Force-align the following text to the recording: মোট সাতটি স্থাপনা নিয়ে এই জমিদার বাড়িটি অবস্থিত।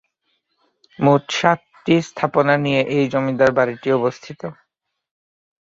মোট 0.99 1.23
সাতটি 1.37 1.95
স্থাপনা 2.09 2.53
নিয়ে 2.63 2.81
এই 2.95 3.05
জমিদার 3.13 3.51
বাড়িটি 3.57 3.87
অবস্থিত। 3.99 4.41